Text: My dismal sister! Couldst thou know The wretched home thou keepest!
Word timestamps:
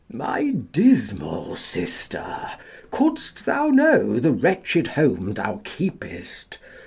My 0.11 0.53
dismal 0.73 1.55
sister! 1.55 2.47
Couldst 2.89 3.45
thou 3.45 3.67
know 3.67 4.19
The 4.19 4.31
wretched 4.31 4.87
home 4.97 5.33
thou 5.33 5.61
keepest! 5.63 6.57